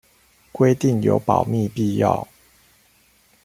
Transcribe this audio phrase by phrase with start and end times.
[0.51, 2.27] 規定有保密必要